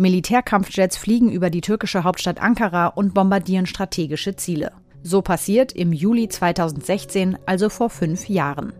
[0.00, 4.72] Militärkampfjets fliegen über die türkische Hauptstadt Ankara und bombardieren strategische Ziele.
[5.02, 8.72] So passiert im Juli 2016, also vor fünf Jahren.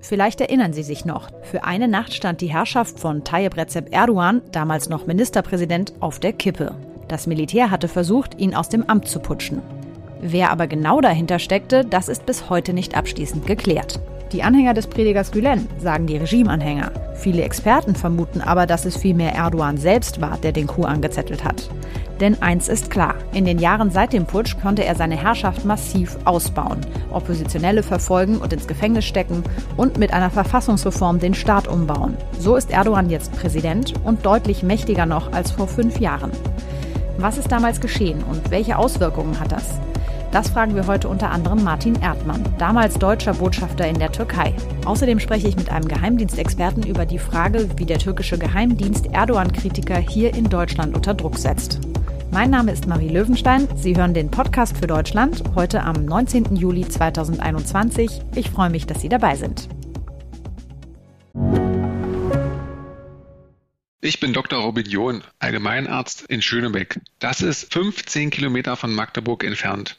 [0.00, 4.42] Vielleicht erinnern Sie sich noch, für eine Nacht stand die Herrschaft von Tayyip Recep Erdogan,
[4.52, 6.74] damals noch Ministerpräsident, auf der Kippe.
[7.08, 9.62] Das Militär hatte versucht, ihn aus dem Amt zu putschen.
[10.20, 14.00] Wer aber genau dahinter steckte, das ist bis heute nicht abschließend geklärt.
[14.32, 16.90] Die Anhänger des Predigers Gülen sagen die Regimeanhänger.
[17.14, 21.70] Viele Experten vermuten aber, dass es vielmehr Erdogan selbst war, der den Coup angezettelt hat.
[22.20, 26.16] Denn eins ist klar, in den Jahren seit dem Putsch konnte er seine Herrschaft massiv
[26.24, 26.80] ausbauen,
[27.10, 29.44] Oppositionelle verfolgen und ins Gefängnis stecken
[29.76, 32.16] und mit einer Verfassungsreform den Staat umbauen.
[32.38, 36.32] So ist Erdogan jetzt Präsident und deutlich mächtiger noch als vor fünf Jahren.
[37.18, 39.78] Was ist damals geschehen und welche Auswirkungen hat das?
[40.32, 44.54] Das fragen wir heute unter anderem Martin Erdmann, damals deutscher Botschafter in der Türkei.
[44.84, 50.34] Außerdem spreche ich mit einem Geheimdienstexperten über die Frage, wie der türkische Geheimdienst Erdogan-Kritiker hier
[50.34, 51.80] in Deutschland unter Druck setzt.
[52.32, 53.68] Mein Name ist Marie Löwenstein.
[53.76, 56.56] Sie hören den Podcast für Deutschland heute am 19.
[56.56, 58.20] Juli 2021.
[58.34, 59.68] Ich freue mich, dass Sie dabei sind.
[64.00, 64.60] Ich bin Dr.
[64.60, 67.00] Robin John, Allgemeinarzt in Schönebeck.
[67.20, 69.98] Das ist 15 Kilometer von Magdeburg entfernt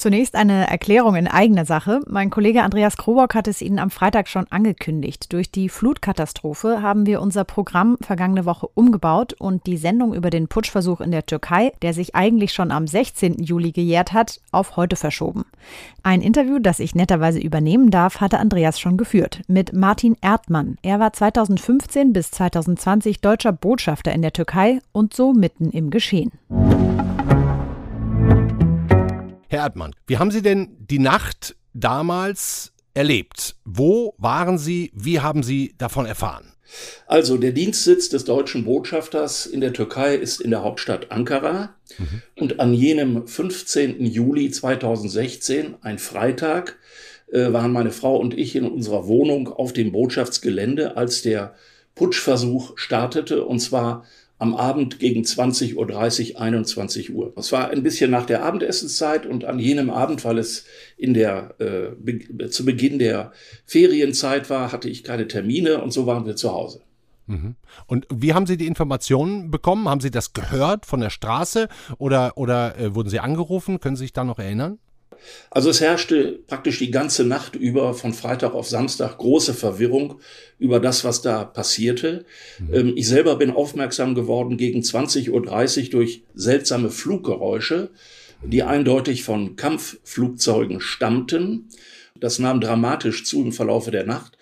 [0.00, 2.00] Zunächst eine Erklärung in eigener Sache.
[2.08, 5.30] Mein Kollege Andreas Krobock hat es Ihnen am Freitag schon angekündigt.
[5.30, 10.48] Durch die Flutkatastrophe haben wir unser Programm vergangene Woche umgebaut und die Sendung über den
[10.48, 13.42] Putschversuch in der Türkei, der sich eigentlich schon am 16.
[13.42, 15.44] Juli gejährt hat, auf heute verschoben.
[16.02, 20.78] Ein Interview, das ich netterweise übernehmen darf, hatte Andreas schon geführt mit Martin Erdmann.
[20.80, 26.32] Er war 2015 bis 2020 deutscher Botschafter in der Türkei und so mitten im Geschehen.
[29.50, 33.56] Herr Erdmann, wie haben Sie denn die Nacht damals erlebt?
[33.64, 34.92] Wo waren Sie?
[34.94, 36.52] Wie haben Sie davon erfahren?
[37.08, 41.74] Also der Dienstsitz des deutschen Botschafters in der Türkei ist in der Hauptstadt Ankara.
[41.98, 42.22] Mhm.
[42.36, 44.06] Und an jenem 15.
[44.06, 46.78] Juli 2016, ein Freitag,
[47.32, 51.56] äh, waren meine Frau und ich in unserer Wohnung auf dem Botschaftsgelände, als der
[51.96, 54.04] Putschversuch startete, und zwar
[54.40, 55.76] am Abend gegen 20.30
[56.34, 57.32] Uhr, 21 Uhr.
[57.36, 60.64] Es war ein bisschen nach der Abendessenszeit und an jenem Abend, weil es
[60.96, 63.32] in der, äh, be zu Beginn der
[63.66, 66.80] Ferienzeit war, hatte ich keine Termine und so waren wir zu Hause.
[67.26, 67.56] Mhm.
[67.86, 69.86] Und wie haben Sie die Informationen bekommen?
[69.90, 71.68] Haben Sie das gehört von der Straße
[71.98, 73.78] oder, oder äh, wurden Sie angerufen?
[73.78, 74.78] Können Sie sich da noch erinnern?
[75.50, 80.20] Also es herrschte praktisch die ganze Nacht über von Freitag auf Samstag große Verwirrung
[80.58, 82.24] über das, was da passierte.
[82.58, 82.74] Mhm.
[82.74, 85.30] Ähm, ich selber bin aufmerksam geworden gegen 20.30
[85.84, 87.90] Uhr durch seltsame Fluggeräusche,
[88.44, 91.68] die eindeutig von Kampfflugzeugen stammten.
[92.18, 94.36] Das nahm dramatisch zu im Verlaufe der Nacht.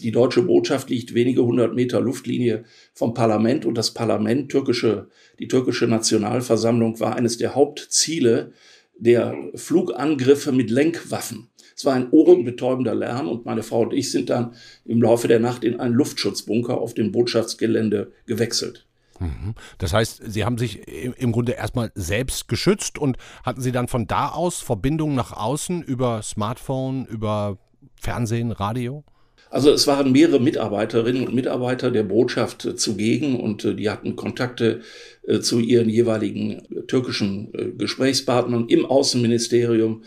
[0.00, 5.08] Die deutsche Botschaft liegt wenige hundert Meter Luftlinie vom Parlament und das Parlament, türkische,
[5.38, 8.52] die türkische Nationalversammlung war eines der Hauptziele
[8.98, 11.48] der Flugangriffe mit Lenkwaffen.
[11.76, 15.40] Es war ein ohrenbetäubender Lärm und meine Frau und ich sind dann im Laufe der
[15.40, 18.86] Nacht in einen Luftschutzbunker auf dem Botschaftsgelände gewechselt.
[19.18, 19.54] Mhm.
[19.78, 24.06] Das heißt, Sie haben sich im Grunde erstmal selbst geschützt und hatten Sie dann von
[24.06, 27.58] da aus Verbindungen nach außen über Smartphone, über
[28.00, 29.04] Fernsehen, Radio?
[29.54, 34.16] Also es waren mehrere Mitarbeiterinnen und Mitarbeiter der Botschaft äh, zugegen und äh, die hatten
[34.16, 34.80] Kontakte
[35.28, 40.02] äh, zu ihren jeweiligen türkischen Gesprächspartnern im Außenministerium,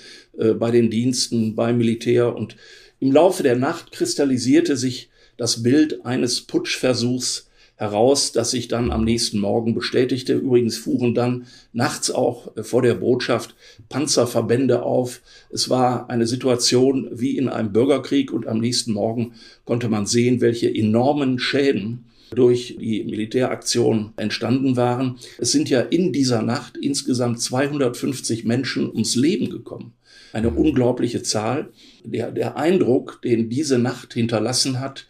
[0.59, 2.35] bei den Diensten, beim Militär.
[2.35, 2.57] Und
[2.99, 7.46] im Laufe der Nacht kristallisierte sich das Bild eines Putschversuchs
[7.77, 10.33] heraus, das sich dann am nächsten Morgen bestätigte.
[10.33, 13.55] Übrigens fuhren dann nachts auch äh, vor der Botschaft
[13.87, 15.21] Panzerverbände auf.
[15.49, 19.33] Es war eine Situation wie in einem Bürgerkrieg und am nächsten Morgen
[19.63, 25.17] konnte man sehen, welche enormen Schäden durch die Militäraktion entstanden waren.
[25.37, 29.93] Es sind ja in dieser Nacht insgesamt 250 Menschen ums Leben gekommen.
[30.33, 31.69] Eine unglaubliche Zahl.
[32.03, 35.07] Der, der Eindruck, den diese Nacht hinterlassen hat,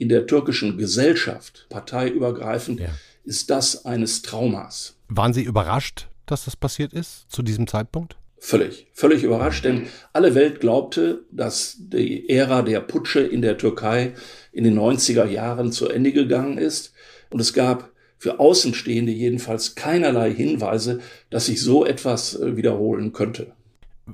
[0.00, 2.88] in der türkischen Gesellschaft, parteiübergreifend, ja.
[3.24, 4.96] ist das eines Traumas.
[5.08, 8.16] Waren Sie überrascht, dass das passiert ist zu diesem Zeitpunkt?
[8.38, 14.14] Völlig, völlig überrascht, denn alle Welt glaubte, dass die Ära der Putsche in der Türkei
[14.52, 16.94] in den 90er Jahren zu Ende gegangen ist.
[17.28, 23.52] Und es gab für Außenstehende jedenfalls keinerlei Hinweise, dass sich so etwas äh, wiederholen könnte.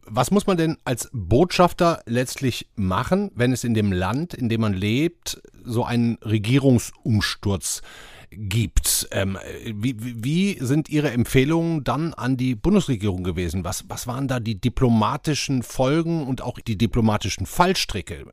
[0.05, 4.61] Was muss man denn als Botschafter letztlich machen, wenn es in dem Land, in dem
[4.61, 7.83] man lebt, so einen Regierungsumsturz
[8.31, 9.09] gibt?
[9.11, 13.65] Ähm, wie, wie, sind Ihre Empfehlungen dann an die Bundesregierung gewesen?
[13.65, 18.27] Was, was waren da die diplomatischen Folgen und auch die diplomatischen Fallstricke?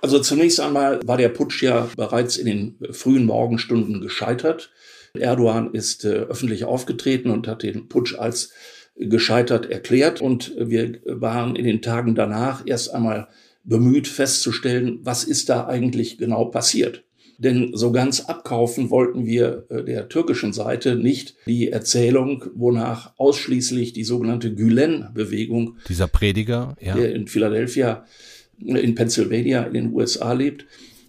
[0.00, 4.70] Also zunächst einmal war der Putsch ja bereits in den frühen Morgenstunden gescheitert.
[5.14, 8.52] Erdogan ist äh, öffentlich aufgetreten und hat den Putsch als
[8.96, 10.20] gescheitert erklärt.
[10.20, 13.28] Und wir waren in den Tagen danach erst einmal
[13.64, 17.04] bemüht festzustellen, was ist da eigentlich genau passiert.
[17.38, 23.92] Denn so ganz abkaufen wollten wir äh, der türkischen Seite nicht die Erzählung, wonach ausschließlich
[23.92, 26.94] die sogenannte Gülen-Bewegung, dieser Prediger, ja.
[26.94, 28.04] der in Philadelphia,
[28.58, 30.66] in Pennsylvania in den USA lebt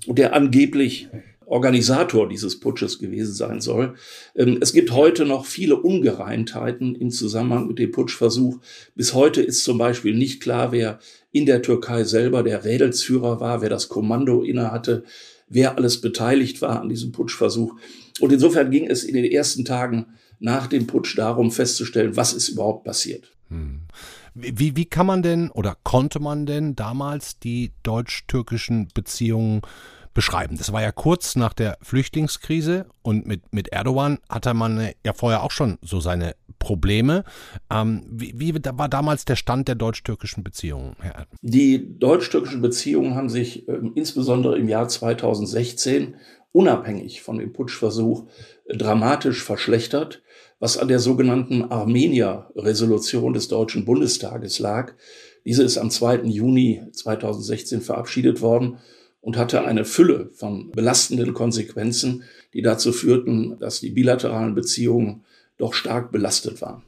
[0.08, 1.08] und der angeblich
[1.46, 3.96] Organisator dieses Putsches gewesen sein soll.
[4.36, 8.60] Ähm, es gibt heute noch viele Ungereimtheiten im Zusammenhang mit dem Putschversuch.
[8.96, 11.00] Bis heute ist zum Beispiel nicht klar, wer
[11.32, 15.04] in der Türkei selber der Rädelsführer war, wer das Kommando innehatte,
[15.50, 17.76] wer alles beteiligt war an diesem Putschversuch.
[18.20, 20.08] Und insofern ging es in den ersten Tagen
[20.40, 23.32] nach dem Putsch darum festzustellen, was ist überhaupt passiert.
[23.50, 23.82] Hm.
[24.36, 29.62] Wie, wie kann man denn oder konnte man denn damals die deutsch-türkischen Beziehungen
[30.14, 30.58] beschreiben.
[30.58, 35.44] Das war ja kurz nach der Flüchtlingskrise und mit, mit Erdogan hatte man ja vorher
[35.44, 37.24] auch schon so seine Probleme.
[37.70, 41.40] Ähm, wie, wie war damals der Stand der deutsch-türkischen Beziehungen, Herr Erdmann?
[41.42, 46.16] Die deutsch-türkischen Beziehungen haben sich äh, insbesondere im Jahr 2016
[46.52, 48.28] unabhängig von dem Putschversuch
[48.66, 50.22] äh, dramatisch verschlechtert,
[50.60, 54.94] was an der sogenannten Armenier-Resolution des Deutschen Bundestages lag.
[55.46, 56.22] Diese ist am 2.
[56.24, 58.78] Juni 2016 verabschiedet worden
[59.24, 62.24] und hatte eine Fülle von belastenden Konsequenzen,
[62.54, 65.24] die dazu führten, dass die bilateralen Beziehungen
[65.58, 66.84] doch stark belastet waren.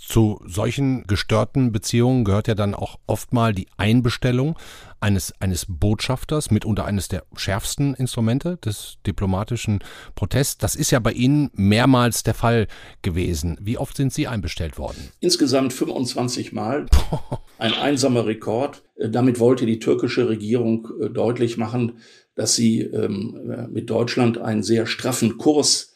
[0.00, 4.58] Zu solchen gestörten Beziehungen gehört ja dann auch oft mal die Einbestellung
[4.98, 9.80] eines, eines Botschafters, mitunter eines der schärfsten Instrumente des diplomatischen
[10.14, 10.56] Protests.
[10.56, 12.66] Das ist ja bei Ihnen mehrmals der Fall
[13.02, 13.58] gewesen.
[13.60, 15.10] Wie oft sind Sie einbestellt worden?
[15.20, 16.86] Insgesamt 25 Mal.
[17.58, 18.82] Ein einsamer Rekord.
[18.96, 21.98] Äh, damit wollte die türkische Regierung äh, deutlich machen,
[22.34, 25.88] dass sie ähm, äh, mit Deutschland einen sehr straffen Kurs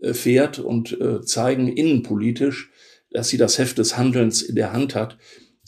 [0.00, 2.70] fährt und zeigen innenpolitisch,
[3.10, 5.18] dass sie das Heft des Handelns in der Hand hat.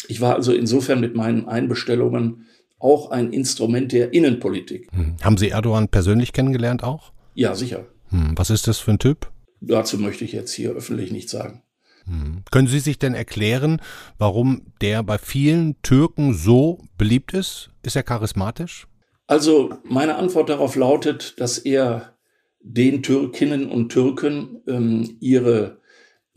[0.09, 2.47] Ich war also insofern mit meinen Einbestellungen
[2.79, 4.89] auch ein Instrument der Innenpolitik.
[4.93, 5.17] Hm.
[5.23, 7.13] Haben Sie Erdogan persönlich kennengelernt auch?
[7.35, 7.87] Ja, sicher.
[8.09, 8.33] Hm.
[8.37, 9.31] Was ist das für ein Typ?
[9.61, 11.63] Dazu möchte ich jetzt hier öffentlich nichts sagen.
[12.07, 12.43] Hm.
[12.51, 13.81] Können Sie sich denn erklären,
[14.19, 17.71] warum der bei vielen Türken so beliebt ist?
[17.83, 18.87] Ist er charismatisch?
[19.27, 22.17] Also meine Antwort darauf lautet, dass er
[22.63, 25.80] den Türkinnen und Türken ähm, ihre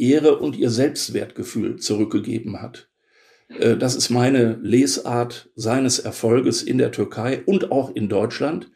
[0.10, 2.90] Ehre und ihr Selbstwertgefühl zurückgegeben hat.
[3.50, 8.72] Äh, das ist meine Lesart seines Erfolges in der Türkei und auch in Deutschland.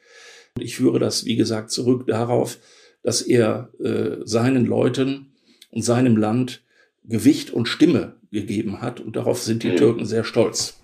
[0.59, 2.57] Ich führe das, wie gesagt, zurück darauf,
[3.03, 5.33] dass er äh, seinen Leuten
[5.71, 6.63] und seinem Land
[7.03, 8.99] Gewicht und Stimme gegeben hat.
[8.99, 10.81] Und darauf sind die Türken sehr stolz.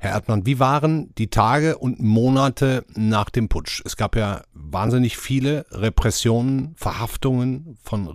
[0.00, 3.82] Herr Erdmann, wie waren die Tage und Monate nach dem Putsch?
[3.84, 8.06] Es gab ja wahnsinnig viele Repressionen, Verhaftungen von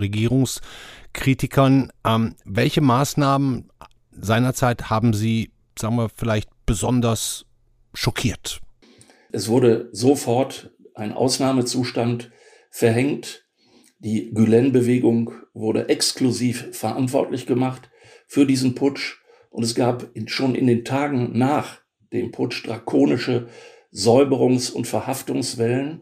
[1.13, 1.91] Regierungskritikern.
[2.05, 3.69] Ähm, welche Maßnahmen
[4.11, 7.45] seinerzeit haben Sie, sagen wir, vielleicht besonders
[7.93, 8.59] schockiert?
[9.31, 12.31] Es wurde sofort ein Ausnahmezustand
[12.69, 13.45] verhängt.
[13.99, 17.89] Die Gülen-Bewegung wurde exklusiv verantwortlich gemacht
[18.27, 19.21] für diesen Putsch.
[19.49, 23.47] Und es gab schon in den Tagen nach dem Putsch drakonische
[23.93, 26.01] Säuberungs- und Verhaftungswellen.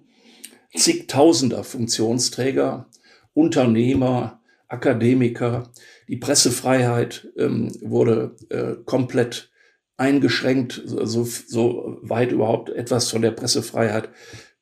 [0.73, 2.89] Zigtausender Funktionsträger,
[3.33, 4.40] Unternehmer,
[4.71, 5.71] Akademiker.
[6.07, 9.51] Die Pressefreiheit ähm, wurde äh, komplett
[9.97, 14.09] eingeschränkt, so, so weit überhaupt etwas von der Pressefreiheit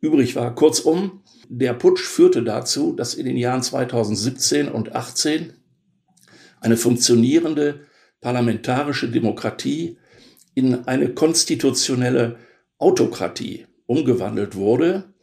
[0.02, 0.54] übrig war.
[0.54, 5.54] Kurzum, der Putsch führte dazu, dass in den Jahren 2017 und 18
[6.60, 7.82] eine funktionierende
[8.22, 9.98] parlamentarische Demokratie
[10.56, 12.38] in eine konstitutionelle
[12.78, 15.14] Autokratie umgewandelt wurde.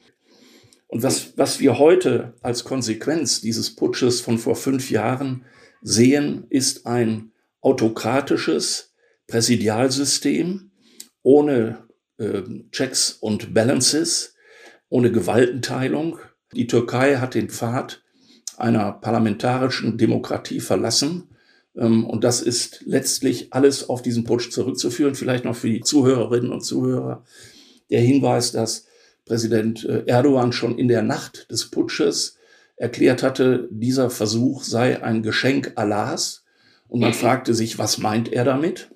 [0.88, 5.44] Und was, was wir heute als Konsequenz dieses Putsches von vor fünf Jahren
[5.82, 8.94] sehen, ist ein autokratisches
[9.26, 10.70] Präsidialsystem
[11.22, 11.84] ohne
[12.18, 14.34] äh, Checks und Balances,
[14.88, 16.18] ohne Gewaltenteilung.
[16.54, 18.02] Die Türkei hat den Pfad
[18.56, 21.28] einer parlamentarischen Demokratie verlassen
[21.76, 25.14] Ähm, und das ist letztlich alles auf diesen Putsch zurückzuführen.
[25.14, 27.24] Vielleicht noch für die Zuhörerinnen und Zuhörer
[27.90, 28.85] der Hinweis, dass
[29.26, 32.38] Präsident äh, Erdogan schon in der Nacht des Putsches
[32.76, 36.44] erklärt hatte, dieser Versuch sei ein Geschenk Allahs.
[36.88, 38.90] Und man fragte sich, was meint er damit?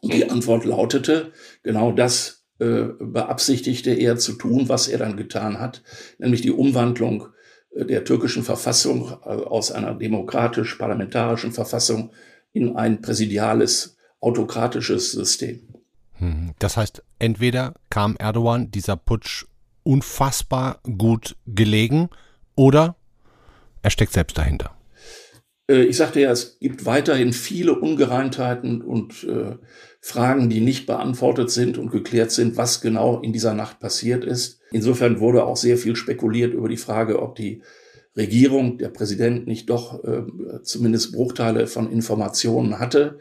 [0.00, 1.32] Und die Antwort lautete,
[1.62, 5.82] genau das äh, beabsichtigte er zu tun, was er dann getan hat,
[6.18, 7.28] nämlich die Umwandlung
[7.74, 12.12] äh, der türkischen Verfassung äh, aus einer demokratisch-parlamentarischen Verfassung
[12.52, 15.68] in ein präsidiales, autokratisches System.
[16.24, 19.44] Hm, das heißt, entweder kam Erdogan dieser Putsch
[19.82, 22.08] unfassbar gut gelegen
[22.56, 22.96] oder
[23.82, 24.74] er steckt selbst dahinter.
[25.70, 29.56] Äh, ich sagte ja, es gibt weiterhin viele Ungereimtheiten und äh,
[30.00, 34.60] Fragen, die nicht beantwortet sind und geklärt sind, was genau in dieser Nacht passiert ist.
[34.70, 37.62] Insofern wurde auch sehr viel spekuliert über die Frage, ob die
[38.16, 40.22] Regierung, der Präsident nicht doch äh,
[40.62, 43.18] zumindest Bruchteile von Informationen hatte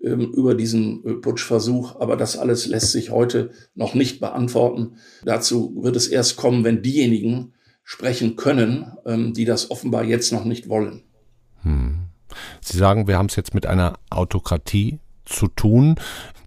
[0.00, 2.00] über diesen äh, Putschversuch.
[2.00, 4.96] Aber das alles lässt sich heute noch nicht beantworten.
[5.24, 7.52] Dazu wird es erst kommen, wenn diejenigen
[7.84, 11.02] sprechen können, ähm, die das offenbar jetzt noch nicht wollen.
[11.62, 12.06] Hm.
[12.60, 15.96] Sie sagen, wir haben es jetzt mit einer Autokratie zu tun.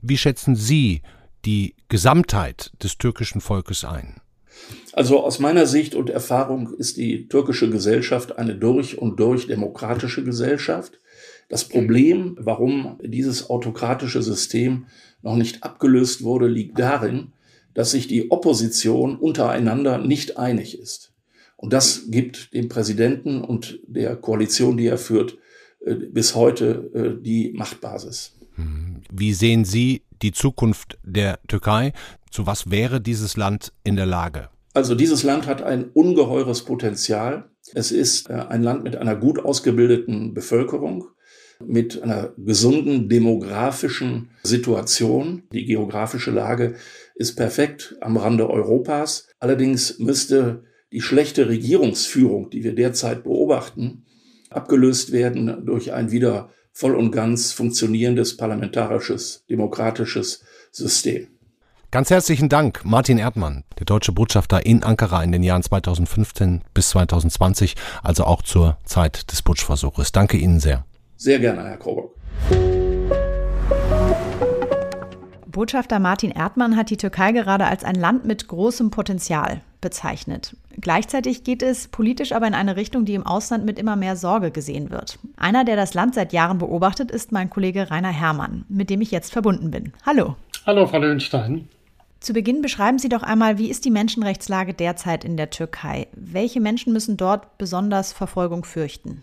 [0.02, 1.02] Wie schätzen Sie
[1.46, 4.22] die Gesamtheit des türkischen Volkes ein?
[4.94, 10.24] Also aus meiner Sicht und Erfahrung ist die türkische Gesellschaft eine durch und durch demokratische
[10.24, 11.00] Gesellschaft.
[11.50, 14.86] Das Problem, warum dieses autokratische System
[15.22, 17.34] noch nicht abgelöst wurde, liegt darin,
[17.74, 21.12] dass sich die Opposition untereinander nicht einig ist.
[21.58, 25.38] Und das gibt dem Präsidenten und der Koalition, die er führt,
[25.86, 28.34] äh, bis heute äh, die Machtbasis.
[28.56, 29.02] Hm.
[29.12, 31.94] Wie sehen Sie die Zukunft der Türkei?
[32.32, 34.50] Zu was wäre dieses Land in der Lage?
[34.74, 37.50] Also dieses Land hat ein ungeheures Potenzial.
[37.74, 41.06] Es ist äh, ein Land mit einer gut ausgebildeten Bevölkerung,
[41.68, 45.44] mit einer gesunden demografischen Situation.
[45.52, 46.76] Die geografische Lage
[47.16, 49.28] ist perfekt am Rande Europas.
[49.40, 54.06] Allerdings müsste die schlechte Regierungsführung, die wir derzeit beobachten,
[54.50, 61.28] abgelöst werden durch ein wieder voll und ganz funktionierendes parlamentarisches, demokratisches System.
[61.92, 66.90] Ganz herzlichen Dank, Martin Erdmann, der deutsche Botschafter in Ankara in den Jahren 2015 bis
[66.90, 70.12] 2020, also auch zur Zeit des Putschversuches.
[70.12, 70.86] Danke Ihnen sehr.
[71.24, 72.18] Sehr gerne, Herr Krobock.
[75.48, 80.58] Botschafter Martin Erdmann hat die Türkei gerade als ein Land mit großem Potenzial bezeichnet.
[80.82, 84.52] Gleichzeitig geht es politisch aber in eine Richtung, die im Ausland mit immer mehr Sorge
[84.52, 85.18] gesehen wird.
[85.38, 89.12] Einer, der das Land seit Jahren beobachtet, ist mein Kollege Rainer Herrmann, mit dem ich
[89.12, 89.94] jetzt verbunden bin.
[90.06, 90.36] Hallo.
[90.66, 91.70] Hallo, Frau Löwenstein.
[92.20, 96.08] Zu Beginn beschreiben Sie doch einmal, wie ist die Menschenrechtslage derzeit in der Türkei?
[96.12, 99.22] Welche Menschen müssen dort besonders Verfolgung fürchten?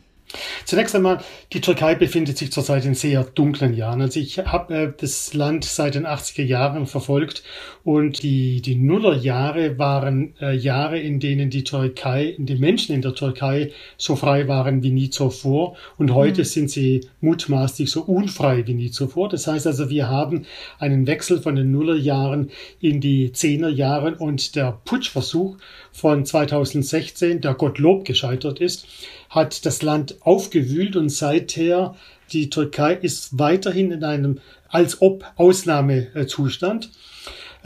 [0.65, 1.19] Zunächst einmal,
[1.53, 4.01] die Türkei befindet sich zurzeit in sehr dunklen Jahren.
[4.01, 7.43] Also ich habe äh, das Land seit den 80er Jahren verfolgt
[7.83, 13.15] und die, die Nullerjahre waren äh, Jahre, in denen die Türkei, die Menschen in der
[13.15, 16.47] Türkei so frei waren wie nie zuvor und heute mhm.
[16.47, 19.29] sind sie mutmaßlich so unfrei wie nie zuvor.
[19.29, 20.47] Das heißt also, wir haben
[20.79, 25.57] einen Wechsel von den Nullerjahren in die Zehnerjahren und der Putschversuch
[25.93, 28.87] von 2016, der Gottlob gescheitert ist,
[29.31, 31.95] hat das Land aufgewühlt und seither
[32.33, 36.91] die Türkei ist weiterhin in einem als ob Ausnahmezustand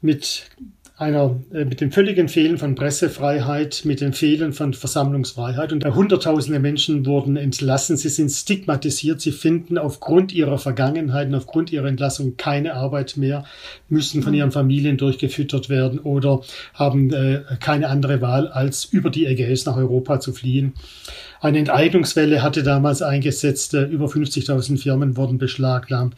[0.01, 0.47] mit
[0.97, 5.73] einer, äh, mit dem völligen Fehlen von Pressefreiheit, mit dem Fehlen von Versammlungsfreiheit.
[5.73, 7.97] Und Hunderttausende Menschen wurden entlassen.
[7.97, 9.21] Sie sind stigmatisiert.
[9.21, 13.45] Sie finden aufgrund ihrer Vergangenheit und aufgrund ihrer Entlassung keine Arbeit mehr,
[13.89, 16.43] müssen von ihren Familien durchgefüttert werden oder
[16.75, 20.75] haben äh, keine andere Wahl, als über die Ägäis nach Europa zu fliehen.
[21.45, 26.15] Eine Enteignungswelle hatte damals eingesetzt, äh, über 50.000 Firmen wurden beschlagnahmt.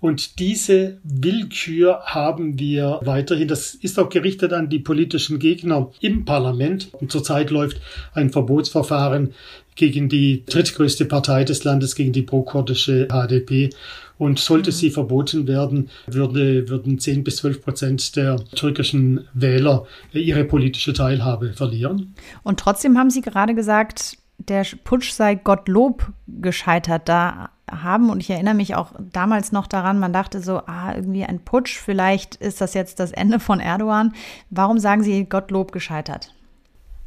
[0.00, 3.46] Und diese Willkür haben wir weiterhin.
[3.46, 6.94] Das ist auch gerichtet an die politischen Gegner im Parlament.
[6.94, 7.78] Und zurzeit läuft
[8.14, 9.34] ein Verbotsverfahren
[9.74, 13.68] gegen die drittgrößte Partei des Landes, gegen die prokurdische HDP.
[14.16, 20.44] Und sollte sie verboten werden, würde, würden 10 bis 12 Prozent der türkischen Wähler ihre
[20.44, 22.14] politische Teilhabe verlieren.
[22.42, 24.16] Und trotzdem haben Sie gerade gesagt,
[24.50, 27.08] der Putsch sei Gottlob gescheitert.
[27.08, 31.24] Da haben, und ich erinnere mich auch damals noch daran, man dachte so, ah, irgendwie
[31.24, 34.12] ein Putsch, vielleicht ist das jetzt das Ende von Erdogan.
[34.50, 36.34] Warum sagen Sie Gottlob gescheitert?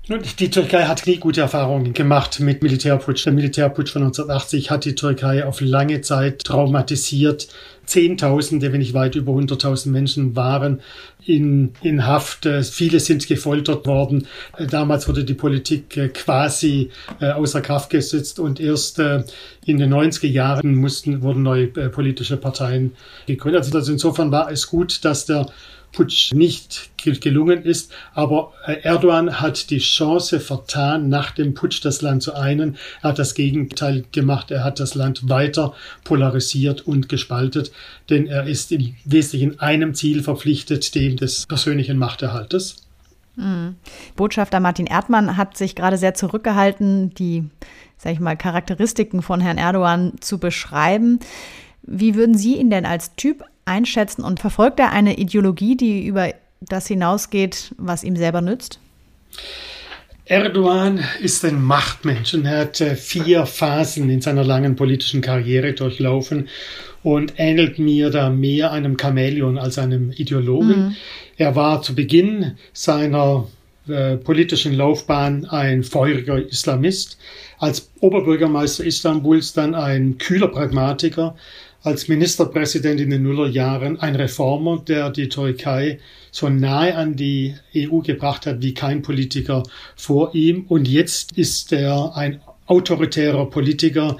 [0.06, 3.26] Die Türkei hat nie gute Erfahrungen gemacht mit Militärputsch.
[3.26, 7.48] Der Militärputsch von 1980 hat die Türkei auf lange Zeit traumatisiert
[7.86, 10.82] Zehntausende, wenn nicht weit über 100.000 Menschen waren
[11.26, 12.46] in, in Haft.
[12.46, 14.28] Äh, viele sind gefoltert worden.
[14.58, 16.90] Äh, damals wurde die Politik äh, quasi
[17.22, 22.92] außer Kraft gesetzt und erst in den 90er Jahren mussten, wurden neue politische Parteien
[23.26, 23.74] gegründet.
[23.74, 25.46] Also insofern war es gut, dass der
[25.94, 27.94] Putsch nicht gelungen ist.
[28.14, 32.78] Aber äh, Erdogan hat die Chance vertan, nach dem Putsch das Land zu einen.
[33.02, 34.52] Er hat das Gegenteil gemacht.
[34.52, 35.74] Er hat das Land weiter
[36.04, 37.72] polarisiert und gespaltet,
[38.10, 42.78] denn er ist im Wesentlichen einem Ziel verpflichtet, dem des persönlichen Machterhaltes.
[43.36, 43.76] Mhm.
[44.16, 47.46] Botschafter Martin Erdmann hat sich gerade sehr zurückgehalten, die,
[47.98, 51.20] sag ich mal, Charakteristiken von Herrn Erdogan zu beschreiben.
[51.82, 56.34] Wie würden Sie ihn denn als Typ einschätzen und verfolgt er eine Ideologie, die über
[56.62, 58.80] das hinausgeht, was ihm selber nützt?
[60.26, 65.74] Erdogan ist ein Machtmensch und er hat äh, vier Phasen in seiner langen politischen Karriere
[65.74, 66.48] durchlaufen
[67.04, 70.88] und ähnelt mir da mehr einem Chamäleon als einem Ideologen.
[70.88, 70.96] Mhm.
[71.38, 73.48] Er war zu Beginn seiner
[73.88, 77.18] äh, politischen Laufbahn ein feuriger Islamist,
[77.60, 81.36] als Oberbürgermeister Istanbuls dann ein kühler Pragmatiker,
[81.84, 86.00] als Ministerpräsident in den Nullerjahren ein Reformer, der die Türkei
[86.32, 89.64] so nahe an die EU gebracht hat wie kein Politiker
[89.96, 90.66] vor ihm.
[90.68, 94.18] Und jetzt ist er ein autoritärer Politiker,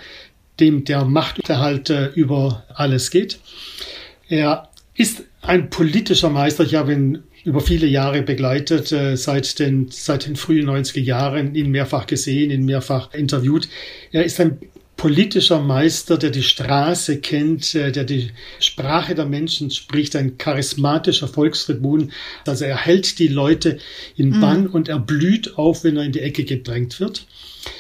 [0.60, 3.40] dem der Machterhalt über alles geht.
[4.28, 6.64] Er ist ein politischer Meister.
[6.64, 11.56] Ich habe ihn über viele Jahre begleitet, äh, seit den, seit den frühen 90er Jahren,
[11.56, 13.68] ihn mehrfach gesehen, ihn mehrfach interviewt.
[14.12, 14.60] Er ist ein
[15.04, 18.32] politischer Meister, der die Straße kennt, äh, der die
[18.62, 22.14] Sprache der Menschen spricht, ein charismatischer Volkstribun.
[22.48, 23.80] Also er hält die Leute
[24.16, 24.40] in mhm.
[24.40, 24.70] Bann mhm.
[24.70, 27.28] und er blüht auf, wenn er in die Ecke gedrängt wird.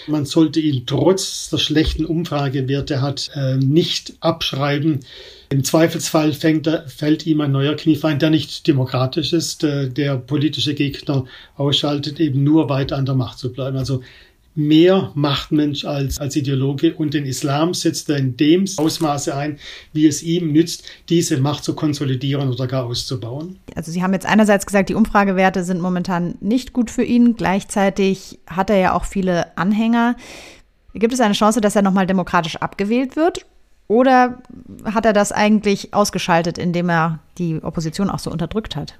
[0.05, 4.99] Man sollte ihn trotz der schlechten Umfragewerte hat äh, nicht abschreiben.
[5.49, 10.17] Im Zweifelsfall fängt fällt ihm ein neuer Knief ein, der nicht demokratisch ist, äh, der
[10.17, 11.23] politische Gegner
[11.55, 13.77] ausschaltet, eben nur weiter an der Macht zu bleiben.
[13.77, 14.01] Also
[14.55, 19.57] mehr Machtmensch als, als Ideologe und den Islam setzt er in dem Ausmaße ein,
[19.93, 23.59] wie es ihm nützt, diese Macht zu konsolidieren oder gar auszubauen.
[23.75, 27.35] Also Sie haben jetzt einerseits gesagt, die Umfragewerte sind momentan nicht gut für ihn.
[27.35, 30.15] Gleichzeitig hat er ja auch viele Anhänger.
[30.93, 33.45] Gibt es eine Chance, dass er nochmal demokratisch abgewählt wird?
[33.87, 34.41] Oder
[34.85, 38.95] hat er das eigentlich ausgeschaltet, indem er die Opposition auch so unterdrückt hat?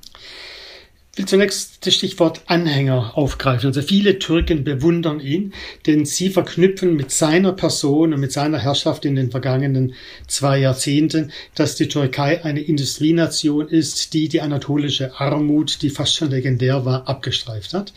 [1.15, 3.67] Ich will zunächst das Stichwort Anhänger aufgreifen.
[3.67, 5.53] Also viele Türken bewundern ihn,
[5.85, 9.93] denn sie verknüpfen mit seiner Person und mit seiner Herrschaft in den vergangenen
[10.25, 16.31] zwei Jahrzehnten, dass die Türkei eine Industrienation ist, die die anatolische Armut, die fast schon
[16.31, 17.93] legendär war, abgestreift hat.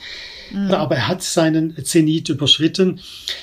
[0.52, 0.72] Mhm.
[0.72, 3.00] Aber er hat seinen Zenit überschritten,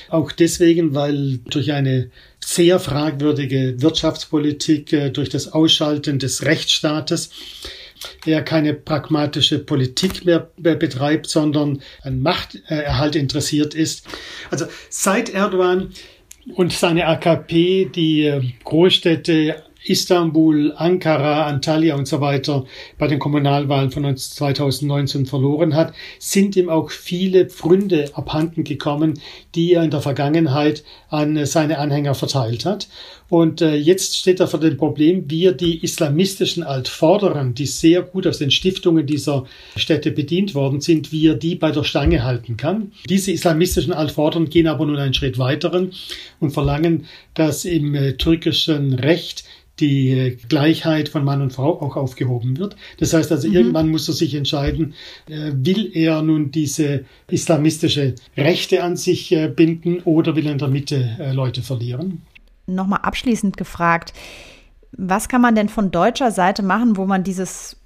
[0.08, 2.12] auch deswegen, weil durch eine
[2.46, 7.32] sehr fragwürdige Wirtschaftspolitik, äh, durch das Ausschalten des Rechtsstaates,
[8.26, 14.06] er keine pragmatische Politik mehr betreibt, sondern an Machterhalt interessiert ist.
[14.50, 15.90] Also seit Erdogan
[16.56, 22.66] und seine AKP die äh, Großstädte Istanbul, Ankara, Antalya und so weiter
[22.98, 29.20] bei den Kommunalwahlen von 2019 verloren hat, sind ihm auch viele Pfründe abhanden gekommen,
[29.56, 32.88] die er in der Vergangenheit an seine Anhänger verteilt hat.
[33.30, 38.02] Und äh, jetzt steht er vor dem Problem, wie er die islamistischen Altvorderen, die sehr
[38.02, 42.24] gut aus den Stiftungen dieser Städte bedient worden sind, wie er die bei der Stange
[42.24, 42.92] halten kann.
[43.10, 45.92] Diese islamistischen Altvorderen gehen aber nun einen Schritt weiteren
[46.40, 49.44] und verlangen, dass im äh, türkischen Recht
[49.80, 52.76] die Gleichheit von Mann und Frau auch aufgehoben wird.
[53.00, 53.56] Das heißt also, mhm.
[53.56, 54.94] irgendwann muss er sich entscheiden,
[55.28, 60.58] äh, will er nun diese islamistische Rechte an sich äh, binden oder will er in
[60.60, 62.22] der Mitte äh, Leute verlieren?
[62.66, 64.14] Nochmal abschließend gefragt,
[64.92, 67.78] was kann man denn von deutscher Seite machen, wo man dieses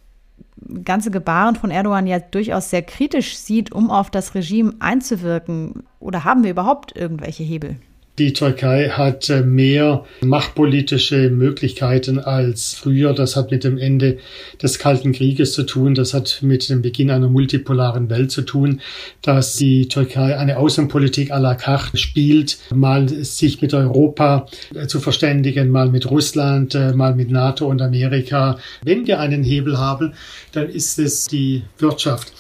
[0.84, 5.84] ganze Gebaren von Erdogan ja durchaus sehr kritisch sieht, um auf das Regime einzuwirken?
[6.00, 7.78] Oder haben wir überhaupt irgendwelche Hebel?
[8.20, 13.14] Die Türkei hat äh, mehr machtpolitische Möglichkeiten als früher.
[13.14, 14.18] Das hat mit dem Ende
[14.60, 15.94] des Kalten Krieges zu tun.
[15.94, 18.82] Das hat mit dem Beginn einer multipolaren Welt zu tun,
[19.22, 25.00] dass die Türkei eine Außenpolitik à la carte spielt, mal sich mit Europa äh, zu
[25.00, 28.58] verständigen, mal mit Russland, äh, mal mit NATO und Amerika.
[28.84, 30.16] Wenn wir einen Hebel haben,
[30.54, 32.34] dann ist es die Wirtschaft.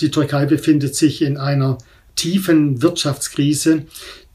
[0.00, 1.78] Die Türkei befindet sich in einer
[2.16, 3.84] tiefen Wirtschaftskrise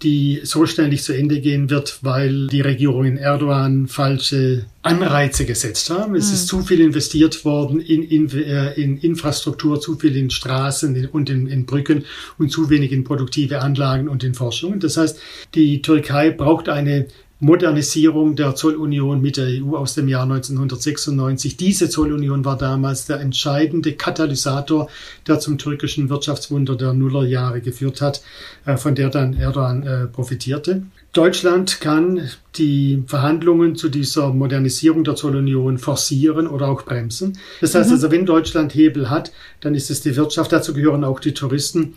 [0.05, 5.45] die so schnell nicht zu Ende gehen wird, weil die Regierung in Erdogan falsche Anreize
[5.45, 6.13] gesetzt haben.
[6.13, 6.33] Es mhm.
[6.35, 11.31] ist zu viel investiert worden in, in, äh, in Infrastruktur, zu viel in Straßen und
[11.31, 12.05] in, in Brücken
[12.37, 14.79] und zu wenig in produktive Anlagen und in Forschung.
[14.79, 15.19] Das heißt,
[15.55, 17.07] die Türkei braucht eine
[17.39, 21.57] Modernisierung der Zollunion mit der EU aus dem Jahr 1996.
[21.57, 24.89] Diese Zollunion war damals der entscheidende Katalysator,
[25.27, 28.21] der zum türkischen Wirtschaftswunder der Nullerjahre geführt hat,
[28.65, 30.83] äh, von der dann Erdogan äh, profitierte.
[31.11, 37.37] Deutschland kann die Verhandlungen zu dieser Modernisierung der Zollunion forcieren oder auch bremsen.
[37.59, 37.95] Das heißt mhm.
[37.95, 41.95] also, wenn Deutschland Hebel hat, dann ist es die Wirtschaft, dazu gehören auch die Touristen.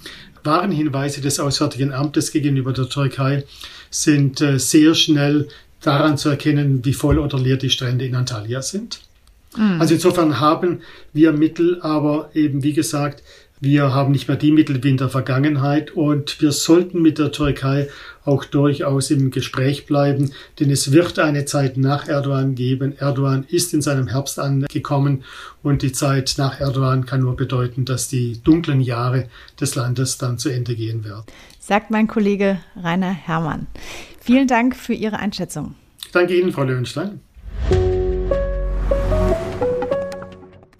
[0.48, 3.44] Warnhinweise des Auswärtigen Amtes gegenüber der Türkei
[3.90, 5.48] sind äh, sehr schnell
[5.82, 9.00] daran zu erkennen, wie voll oder leer die Strände in Antalya sind.
[9.56, 9.80] Mhm.
[9.80, 10.80] Also insofern haben
[11.12, 13.22] wir Mittel, aber eben wie gesagt,
[13.61, 17.33] wir haben nicht mehr die Mittel wie in der Vergangenheit und wir sollten mit der
[17.33, 17.88] Türkei
[18.25, 22.97] auch durchaus im Gespräch bleiben, denn es wird eine Zeit nach Erdogan geben.
[22.99, 25.25] Erdogan ist in seinem Herbst angekommen
[25.62, 29.29] und die Zeit nach Erdogan kann nur bedeuten, dass die dunklen Jahre
[29.61, 31.25] des Landes dann zu Ende gehen werden.
[31.59, 33.66] Sagt mein Kollege Rainer Herrmann.
[34.21, 35.75] Vielen Dank für Ihre Einschätzung.
[36.12, 37.21] Danke Ihnen, Frau Löwenstein.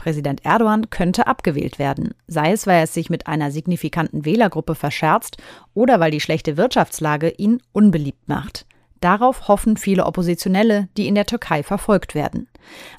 [0.09, 4.75] Präsident Erdogan könnte abgewählt werden, sei es, weil er es sich mit einer signifikanten Wählergruppe
[4.75, 5.37] verscherzt
[5.75, 8.64] oder weil die schlechte Wirtschaftslage ihn unbeliebt macht.
[9.03, 12.49] Darauf hoffen viele Oppositionelle, die in der Türkei verfolgt werden.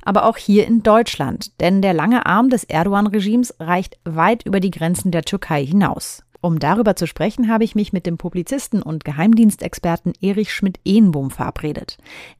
[0.03, 4.69] Aber auch hier in Deutschland, denn der lange Arm des Erdogan-Regimes reicht weit über die
[4.69, 6.21] Grenzen der Türkei hinaus.
[6.41, 11.97] Um darüber zu sprechen, habe ich mich mit dem Publizisten und Geheimdienstexperten Erich Schmidt-Ehenbohm verabredet.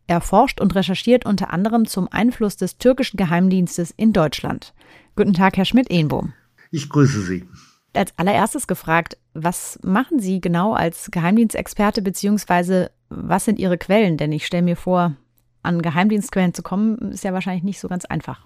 [0.08, 4.74] Er forscht und recherchiert unter anderem zum Einfluss des türkischen Geheimdienstes in Deutschland.
[5.18, 6.34] Guten Tag, Herr Schmidt-Ehenbohm.
[6.72, 7.46] Ich grüße Sie.
[7.94, 14.16] Als allererstes gefragt, was machen Sie genau als Geheimdienstexperte beziehungsweise was sind Ihre Quellen?
[14.16, 15.16] Denn ich stelle mir vor,
[15.62, 18.46] an Geheimdienstquellen zu kommen, ist ja wahrscheinlich nicht so ganz einfach.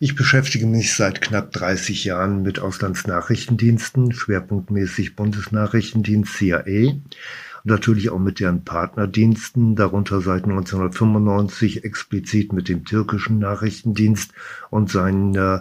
[0.00, 8.18] Ich beschäftige mich seit knapp 30 Jahren mit Auslandsnachrichtendiensten, schwerpunktmäßig Bundesnachrichtendienst CIA und natürlich auch
[8.18, 14.32] mit deren Partnerdiensten, darunter seit 1995 explizit mit dem türkischen Nachrichtendienst
[14.70, 15.60] und seinen äh,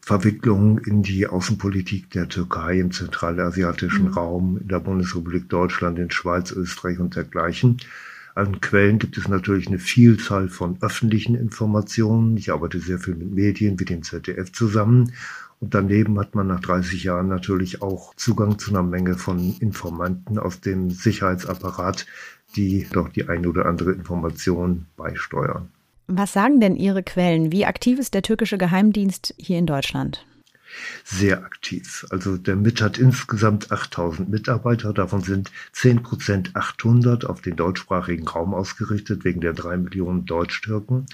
[0.00, 4.12] Verwicklungen in die Außenpolitik der Türkei im zentralasiatischen mhm.
[4.12, 7.78] Raum, in der Bundesrepublik Deutschland, in Schweiz, Österreich und dergleichen.
[8.34, 12.36] An Quellen gibt es natürlich eine Vielzahl von öffentlichen Informationen.
[12.36, 15.12] Ich arbeite sehr viel mit Medien wie dem ZDF zusammen.
[15.60, 20.38] Und daneben hat man nach 30 Jahren natürlich auch Zugang zu einer Menge von Informanten
[20.38, 22.06] aus dem Sicherheitsapparat,
[22.56, 25.68] die doch die eine oder andere Information beisteuern.
[26.08, 27.52] Was sagen denn Ihre Quellen?
[27.52, 30.26] Wie aktiv ist der türkische Geheimdienst hier in Deutschland?
[31.04, 32.06] Sehr aktiv.
[32.10, 38.26] Also der MIT hat insgesamt 8000 Mitarbeiter, davon sind 10 Prozent 800 auf den deutschsprachigen
[38.26, 41.06] Raum ausgerichtet, wegen der drei Millionen Deutsch-Türken.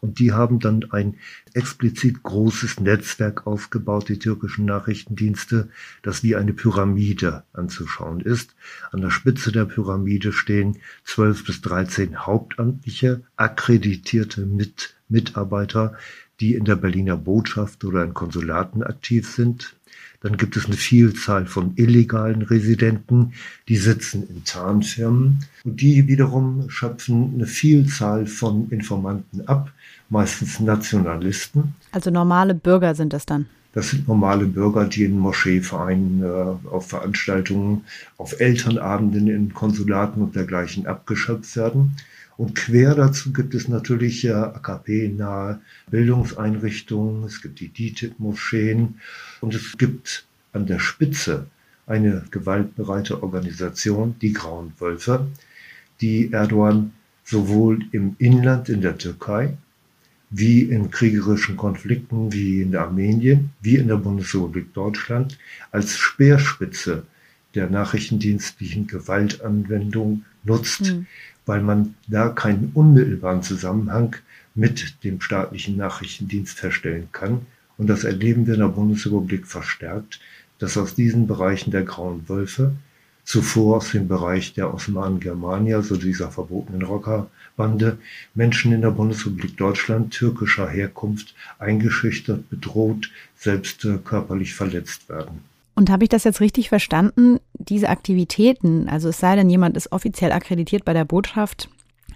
[0.00, 1.16] Und die haben dann ein
[1.52, 5.68] explizit großes Netzwerk aufgebaut, die türkischen Nachrichtendienste,
[6.02, 8.54] das wie eine Pyramide anzuschauen ist.
[8.92, 15.96] An der Spitze der Pyramide stehen 12 bis 13 hauptamtliche, akkreditierte Mit Mitarbeiter,
[16.40, 19.74] die in der Berliner Botschaft oder in Konsulaten aktiv sind.
[20.22, 23.32] Dann gibt es eine Vielzahl von illegalen Residenten,
[23.68, 29.72] die sitzen in Tarnfirmen und die wiederum schöpfen eine Vielzahl von Informanten ab,
[30.10, 31.74] meistens Nationalisten.
[31.92, 33.46] Also normale Bürger sind das dann?
[33.72, 37.84] Das sind normale Bürger, die in Moscheevereinen, äh, auf Veranstaltungen,
[38.18, 41.96] auf Elternabenden in Konsulaten und dergleichen abgeschöpft werden.
[42.40, 48.94] Und quer dazu gibt es natürlich äh, AKP-nahe Bildungseinrichtungen, es gibt die DITIB-Moscheen
[49.42, 50.24] und es gibt
[50.54, 51.48] an der Spitze
[51.86, 55.26] eine gewaltbereite Organisation, die Grauen Wölfe,
[56.00, 59.58] die Erdogan sowohl im Inland in der Türkei
[60.30, 65.36] wie in kriegerischen Konflikten wie in Armenien, wie in der Bundesrepublik Deutschland
[65.72, 67.04] als Speerspitze
[67.54, 70.80] der nachrichtendienstlichen Gewaltanwendung nutzt.
[70.92, 71.06] Mhm
[71.46, 74.16] weil man da keinen unmittelbaren Zusammenhang
[74.54, 77.46] mit dem staatlichen Nachrichtendienst feststellen kann.
[77.78, 80.20] Und das erleben wir in der Bundesrepublik verstärkt,
[80.58, 82.74] dass aus diesen Bereichen der Grauen Wölfe,
[83.24, 87.98] zuvor aus dem Bereich der Osmanen Germania, so dieser verbotenen Rockerbande,
[88.34, 95.49] Menschen in der Bundesrepublik Deutschland türkischer Herkunft eingeschüchtert, bedroht, selbst äh, körperlich verletzt werden.
[95.80, 97.38] Und habe ich das jetzt richtig verstanden?
[97.54, 101.70] Diese Aktivitäten, also es sei denn, jemand ist offiziell akkreditiert bei der Botschaft,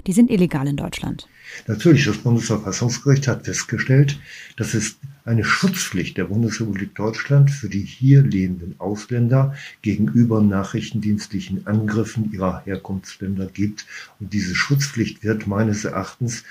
[0.07, 1.27] die sind illegal in Deutschland.
[1.67, 4.19] Natürlich, das Bundesverfassungsgericht hat festgestellt,
[4.59, 12.31] dass es eine Schutzpflicht der Bundesrepublik Deutschland für die hier lebenden Ausländer gegenüber nachrichtendienstlichen Angriffen
[12.35, 13.87] ihrer Herkunftsländer gibt.
[14.21, 16.45] Und diese Schutzpflicht wird meines Erachtens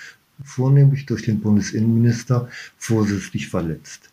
[0.43, 2.49] vornehmlich durch den Bundesinnenminister
[2.79, 4.09] vorsätzlich verletzt.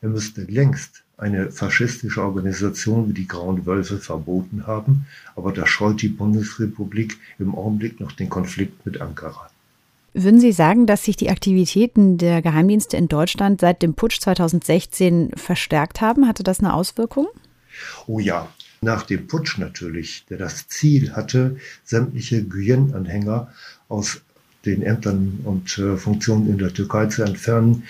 [0.00, 6.02] Er müsste längst eine faschistische Organisation wie die Grauen Wölfe verboten haben, aber da scheut
[6.02, 9.48] die Bundesrepublik im Augenblick noch den Konflikt mit Ankara.
[10.12, 15.32] Würden Sie sagen, dass sich die Aktivitäten der Geheimdienste in Deutschland seit dem Putsch 2016
[15.34, 16.28] verstärkt haben?
[16.28, 17.26] Hatte das eine Auswirkung?
[18.06, 18.48] Oh ja,
[18.80, 23.52] nach dem Putsch natürlich, der das Ziel hatte, sämtliche Güyen-Anhänger
[23.88, 24.20] aus
[24.64, 27.84] den Ämtern und äh, Funktionen in der Türkei zu entfernen,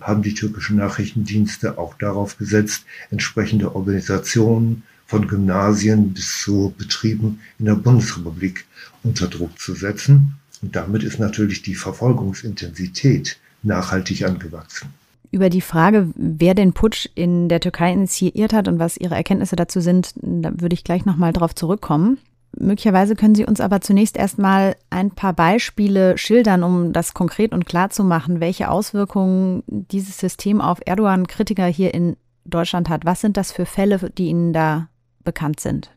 [0.00, 7.66] haben die türkischen Nachrichtendienste auch darauf gesetzt, entsprechende Organisationen von Gymnasien bis zu Betrieben in
[7.66, 8.66] der Bundesrepublik
[9.02, 10.34] unter Druck zu setzen.
[10.62, 14.88] Und damit ist natürlich die Verfolgungsintensität nachhaltig angewachsen.
[15.30, 19.56] Über die Frage, wer den Putsch in der Türkei initiiert hat und was Ihre Erkenntnisse
[19.56, 22.18] dazu sind, da würde ich gleich nochmal drauf zurückkommen.
[22.58, 27.66] Möglicherweise können Sie uns aber zunächst erstmal ein paar Beispiele schildern, um das konkret und
[27.66, 32.16] klar zu machen, welche Auswirkungen dieses System auf Erdogan-Kritiker hier in
[32.46, 33.04] Deutschland hat.
[33.04, 34.88] Was sind das für Fälle, die Ihnen da
[35.22, 35.90] bekannt sind?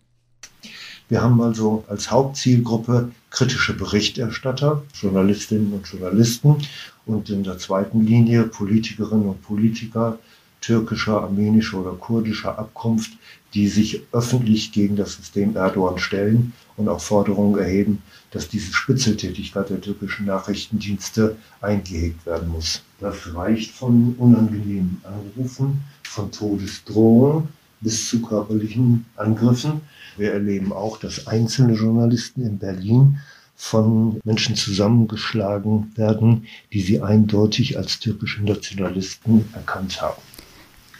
[1.07, 6.57] Wir haben also als Hauptzielgruppe kritische Berichterstatter, Journalistinnen und Journalisten
[7.05, 10.19] und in der zweiten Linie Politikerinnen und Politiker
[10.61, 13.11] türkischer, armenischer oder kurdischer Abkunft,
[13.53, 19.69] die sich öffentlich gegen das System Erdogan stellen und auch Forderungen erheben, dass diese Spitzeltätigkeit
[19.69, 22.83] der türkischen Nachrichtendienste eingehegt werden muss.
[22.99, 27.49] Das reicht von unangenehmen Anrufen, von Todesdrohungen
[27.81, 29.81] bis zu körperlichen Angriffen.
[30.17, 33.19] Wir erleben auch, dass einzelne Journalisten in Berlin
[33.55, 40.21] von Menschen zusammengeschlagen werden, die sie eindeutig als türkische Nationalisten erkannt haben.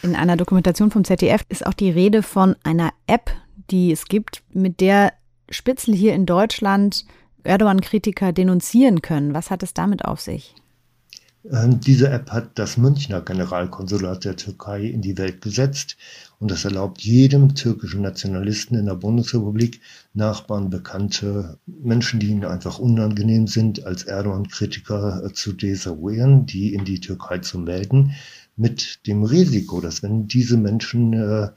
[0.01, 3.31] In einer Dokumentation vom ZDF ist auch die Rede von einer App,
[3.69, 5.13] die es gibt, mit der
[5.49, 7.05] Spitzel hier in Deutschland
[7.43, 9.33] Erdogan-Kritiker denunzieren können.
[9.33, 10.55] Was hat es damit auf sich?
[11.51, 15.95] Ähm, diese App hat das Münchner Generalkonsulat der Türkei in die Welt gesetzt
[16.39, 19.79] und das erlaubt jedem türkischen Nationalisten in der Bundesrepublik,
[20.13, 26.83] Nachbarn, Bekannte, Menschen, die ihnen einfach unangenehm sind, als Erdogan-Kritiker äh, zu desavouieren, die in
[26.83, 28.11] die Türkei zu melden,
[28.59, 31.49] mit dem Risiko, dass wenn diese Menschen äh,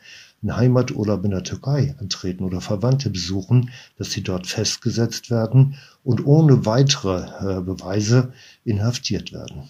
[0.43, 6.27] einen Heimaturlaub in der Türkei antreten oder Verwandte besuchen, dass sie dort festgesetzt werden und
[6.27, 8.33] ohne weitere äh, Beweise
[8.65, 9.69] inhaftiert werden.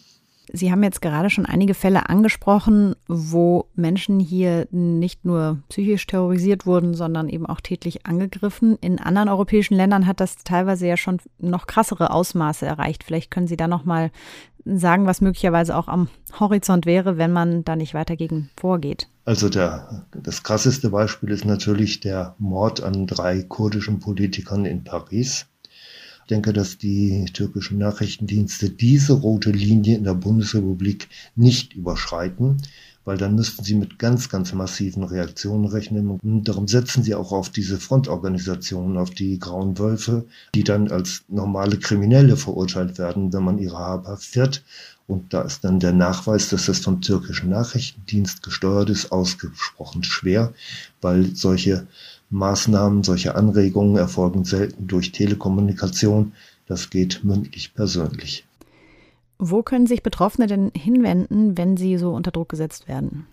[0.55, 6.67] Sie haben jetzt gerade schon einige Fälle angesprochen, wo Menschen hier nicht nur psychisch terrorisiert
[6.67, 8.77] wurden, sondern eben auch tätlich angegriffen.
[8.83, 13.03] In anderen europäischen Ländern hat das teilweise ja schon noch krassere Ausmaße erreicht.
[13.03, 14.11] Vielleicht können Sie da noch mal
[14.67, 19.09] sagen, was möglicherweise auch am Horizont wäre, wenn man da nicht weiter gegen vorgeht.
[19.25, 25.47] Also der, das krasseste Beispiel ist natürlich der Mord an drei kurdischen Politikern in Paris.
[26.25, 32.59] Ich denke, dass die türkischen Nachrichtendienste diese rote Linie in der Bundesrepublik nicht überschreiten,
[33.05, 36.09] weil dann müssten sie mit ganz, ganz massiven Reaktionen rechnen.
[36.11, 41.25] Und darum setzen sie auch auf diese Frontorganisationen, auf die Grauen Wölfe, die dann als
[41.29, 44.63] normale Kriminelle verurteilt werden, wenn man ihre Habhaft wird.
[45.09, 50.55] Und da ist dann der Nachweis, dass das vom türkischen Nachrichtendienst gesteuert ist, ausgesprochen schwer,
[51.01, 51.89] weil solche
[52.33, 56.33] Maßnahmen, solche Anregungen erfolgen selten durch Telekommunikation.
[56.67, 58.45] Das geht mündlich persönlich.
[59.39, 63.27] Wo können sich Betroffene denn hinwenden, wenn sie so unter Druck gesetzt werden?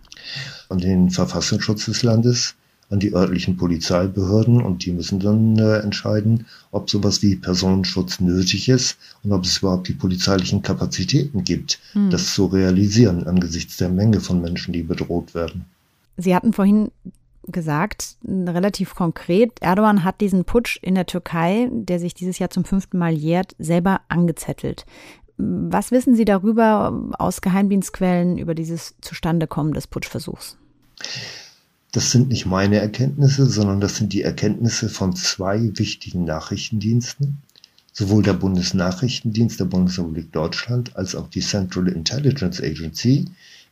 [0.67, 2.55] An den Verfassungsschutz des Landes,
[2.89, 8.67] an die örtlichen Polizeibehörden und die müssen dann äh, entscheiden, ob sowas wie Personenschutz nötig
[8.67, 12.09] ist und ob es überhaupt die polizeilichen Kapazitäten gibt, hm.
[12.09, 15.65] das zu realisieren angesichts der Menge von Menschen, die bedroht werden.
[16.17, 16.91] Sie hatten vorhin
[17.51, 22.65] gesagt, relativ konkret, Erdogan hat diesen Putsch in der Türkei, der sich dieses Jahr zum
[22.65, 24.85] fünften Mal jährt, selber angezettelt.
[25.37, 30.57] Was wissen Sie darüber aus Geheimdienstquellen über dieses Zustandekommen des Putschversuchs?
[31.91, 37.37] Das sind nicht meine Erkenntnisse, sondern das sind die Erkenntnisse von zwei wichtigen Nachrichtendiensten.
[37.91, 43.25] Sowohl der Bundesnachrichtendienst der Bundesrepublik Deutschland als auch die Central Intelligence Agency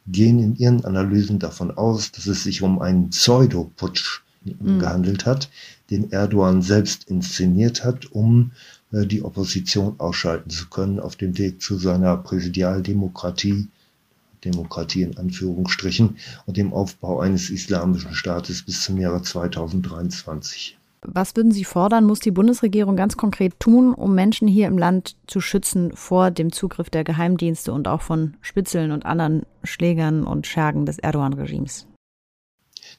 [0.07, 4.79] gehen in ihren Analysen davon aus, dass es sich um einen Pseudoputsch mhm.
[4.79, 5.49] gehandelt hat,
[5.89, 8.51] den Erdogan selbst inszeniert hat, um
[8.91, 13.67] äh, die Opposition ausschalten zu können auf dem Weg zu seiner Präsidialdemokratie,
[14.43, 20.77] Demokratie in Anführungsstrichen, und dem Aufbau eines islamischen Staates bis zum Jahre 2023.
[21.01, 25.15] Was würden Sie fordern, muss die Bundesregierung ganz konkret tun, um Menschen hier im Land
[25.27, 30.47] zu schützen vor dem Zugriff der Geheimdienste und auch von Spitzeln und anderen Schlägern und
[30.47, 31.85] Schergen des Erdogan-Regimes?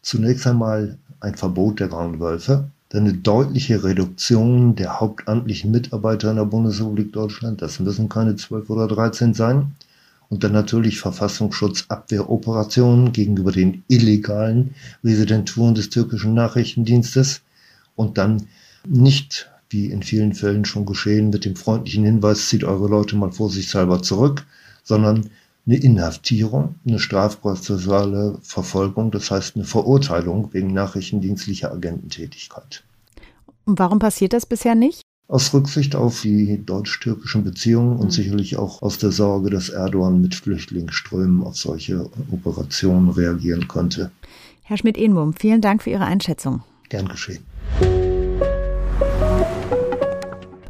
[0.02, 6.44] Zunächst einmal ein Verbot der grauen Wölfe, eine deutliche Reduktion der hauptamtlichen Mitarbeiter in der
[6.44, 7.60] Bundesrepublik Deutschland.
[7.60, 9.74] Das müssen keine zwölf oder dreizehn sein.
[10.28, 17.40] und dann natürlich Verfassungsschutzabwehroperationen gegenüber den illegalen Residenturen des türkischen Nachrichtendienstes
[17.98, 18.46] und dann
[18.86, 23.32] nicht, wie in vielen Fällen schon geschehen, mit dem freundlichen Hinweis, zieht eure Leute mal
[23.32, 24.46] vorsichtshalber zurück,
[24.84, 25.30] sondern
[25.66, 32.84] eine Inhaftierung, eine strafprozessuale Verfolgung, das heißt eine Verurteilung wegen nachrichtendienstlicher Agententätigkeit.
[33.66, 35.02] Und warum passiert das bisher nicht?
[35.26, 38.10] Aus Rücksicht auf die deutsch-türkischen Beziehungen und mhm.
[38.12, 44.10] sicherlich auch aus der Sorge, dass Erdogan mit Flüchtlingsströmen auf solche Operationen reagieren könnte.
[44.62, 46.62] Herr Schmidt-Ehnwurm, vielen Dank für Ihre Einschätzung.
[46.88, 47.44] Gern geschehen.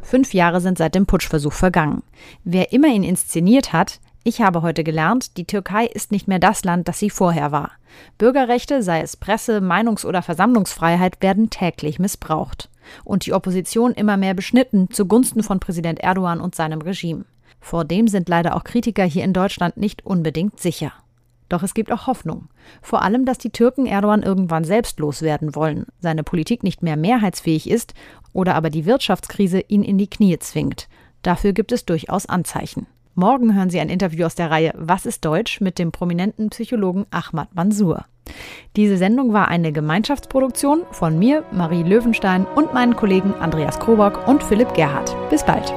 [0.09, 2.03] Fünf Jahre sind seit dem Putschversuch vergangen.
[2.43, 6.65] Wer immer ihn inszeniert hat, ich habe heute gelernt, die Türkei ist nicht mehr das
[6.65, 7.73] Land, das sie vorher war.
[8.17, 12.71] Bürgerrechte, sei es Presse, Meinungs- oder Versammlungsfreiheit, werden täglich missbraucht.
[13.05, 17.27] Und die Opposition immer mehr beschnitten zugunsten von Präsident Erdogan und seinem Regime.
[17.61, 20.95] Vor dem sind leider auch Kritiker hier in Deutschland nicht unbedingt sicher.
[21.49, 22.49] Doch es gibt auch Hoffnung.
[22.83, 27.71] Vor allem, dass die Türken Erdogan irgendwann selbst loswerden wollen, seine Politik nicht mehr mehrheitsfähig
[27.71, 27.95] ist
[28.33, 30.89] oder aber die Wirtschaftskrise ihn in die Knie zwingt.
[31.23, 32.87] Dafür gibt es durchaus Anzeichen.
[33.15, 37.07] Morgen hören Sie ein Interview aus der Reihe Was ist Deutsch mit dem prominenten Psychologen
[37.11, 38.05] Ahmad Mansour.
[38.77, 44.43] Diese Sendung war eine Gemeinschaftsproduktion von mir, Marie Löwenstein und meinen Kollegen Andreas Krobock und
[44.45, 45.17] Philipp Gerhardt.
[45.31, 45.73] Bis bald.